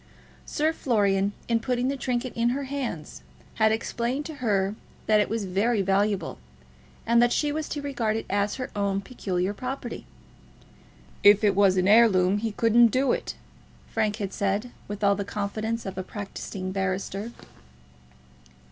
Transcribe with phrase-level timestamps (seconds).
[0.47, 3.21] Sir Florian, in putting the trinket into her hands,
[3.61, 4.73] had explained to her
[5.05, 6.39] that it was very valuable,
[7.05, 10.07] and that she was to regard it as her own peculiar property.
[11.21, 13.35] "If it was an heirloom he couldn't do it,"
[13.91, 17.31] Frank had said, with all the confidence of a practising barrister.